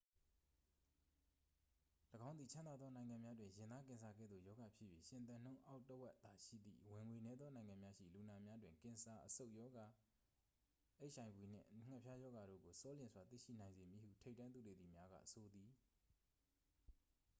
[2.27, 9.85] ၎င်းသည် ချမ်းသာသော နိုင်ငံများတွင် ရင်သားကင်ဆာ ကဲ့သို့ ရောဂါဖြစ်၍ ရှင်သန်နှုန်းအောက် တစ်ဝက်သာရှိသည့် ဝင်ငွေနည်းသော နိုင်ငံများရှိ လူနာများတွင် ကင်ဆာ အဆုတ်ရောဂါ
[10.99, 15.69] အိတ်အိုင်ဗွီနှင့် ငှက်ဖျားရောဂါတို့ကို ဆောလျင်စွာ သိရှိနိုင်စေမည်ဟု ထိပ်တန်းသုတေသီများက ဆိုပါသည်